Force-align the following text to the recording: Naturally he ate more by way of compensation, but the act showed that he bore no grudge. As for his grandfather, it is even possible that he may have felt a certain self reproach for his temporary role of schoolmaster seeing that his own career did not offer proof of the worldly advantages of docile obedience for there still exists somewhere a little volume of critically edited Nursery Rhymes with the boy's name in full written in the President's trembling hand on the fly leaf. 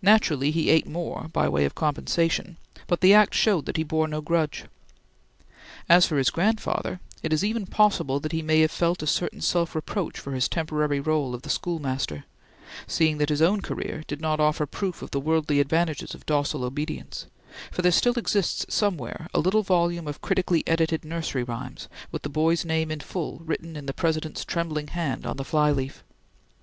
Naturally 0.00 0.50
he 0.50 0.70
ate 0.70 0.86
more 0.88 1.28
by 1.30 1.46
way 1.46 1.66
of 1.66 1.74
compensation, 1.74 2.56
but 2.86 3.02
the 3.02 3.12
act 3.12 3.34
showed 3.34 3.66
that 3.66 3.76
he 3.76 3.82
bore 3.82 4.08
no 4.08 4.22
grudge. 4.22 4.64
As 5.90 6.06
for 6.06 6.16
his 6.16 6.30
grandfather, 6.30 7.00
it 7.22 7.34
is 7.34 7.44
even 7.44 7.66
possible 7.66 8.18
that 8.18 8.32
he 8.32 8.40
may 8.40 8.60
have 8.62 8.70
felt 8.70 9.02
a 9.02 9.06
certain 9.06 9.42
self 9.42 9.74
reproach 9.74 10.18
for 10.18 10.32
his 10.32 10.48
temporary 10.48 11.00
role 11.00 11.34
of 11.34 11.44
schoolmaster 11.52 12.24
seeing 12.86 13.18
that 13.18 13.28
his 13.28 13.42
own 13.42 13.60
career 13.60 14.04
did 14.06 14.22
not 14.22 14.40
offer 14.40 14.64
proof 14.64 15.02
of 15.02 15.10
the 15.10 15.20
worldly 15.20 15.60
advantages 15.60 16.14
of 16.14 16.24
docile 16.24 16.64
obedience 16.64 17.26
for 17.70 17.82
there 17.82 17.92
still 17.92 18.14
exists 18.18 18.64
somewhere 18.74 19.26
a 19.34 19.38
little 19.38 19.62
volume 19.62 20.08
of 20.08 20.22
critically 20.22 20.64
edited 20.66 21.04
Nursery 21.04 21.42
Rhymes 21.42 21.90
with 22.10 22.22
the 22.22 22.30
boy's 22.30 22.64
name 22.64 22.90
in 22.90 23.00
full 23.00 23.40
written 23.44 23.76
in 23.76 23.84
the 23.84 23.92
President's 23.92 24.46
trembling 24.46 24.86
hand 24.86 25.26
on 25.26 25.36
the 25.36 25.44
fly 25.44 25.70
leaf. 25.70 26.02